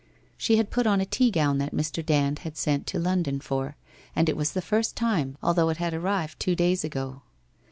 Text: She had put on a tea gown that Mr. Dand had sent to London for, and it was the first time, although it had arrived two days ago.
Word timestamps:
She 0.35 0.57
had 0.57 0.71
put 0.71 0.87
on 0.87 0.99
a 0.99 1.05
tea 1.05 1.29
gown 1.29 1.59
that 1.59 1.75
Mr. 1.75 2.03
Dand 2.03 2.39
had 2.39 2.57
sent 2.57 2.87
to 2.87 2.97
London 2.97 3.39
for, 3.39 3.75
and 4.15 4.27
it 4.29 4.35
was 4.35 4.53
the 4.53 4.59
first 4.59 4.95
time, 4.95 5.37
although 5.43 5.69
it 5.69 5.77
had 5.77 5.93
arrived 5.93 6.39
two 6.39 6.55
days 6.55 6.83
ago. 6.83 7.21